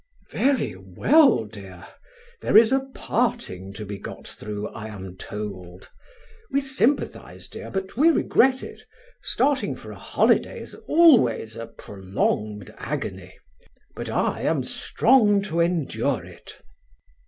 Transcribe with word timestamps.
"Very 0.31 0.75
well, 0.75 1.45
dear. 1.45 1.85
There 2.41 2.57
is 2.57 2.71
a 2.71 2.79
parting 2.95 3.71
to 3.73 3.85
be 3.85 3.99
got 3.99 4.27
through, 4.27 4.69
I 4.69 4.87
am 4.87 5.15
told. 5.15 5.91
We 6.49 6.59
sympathize, 6.59 7.47
dear, 7.47 7.69
but 7.69 7.95
we 7.95 8.09
regret 8.09 8.63
it. 8.63 8.81
Starting 9.21 9.75
for 9.75 9.91
a 9.91 9.99
holiday 9.99 10.59
is 10.59 10.73
always 10.87 11.55
a 11.55 11.67
prolonged 11.67 12.73
agony. 12.79 13.35
But 13.95 14.09
I 14.09 14.41
am 14.41 14.63
strong 14.63 15.43
to 15.43 15.59
endure 15.59 16.25
it." 16.25 16.63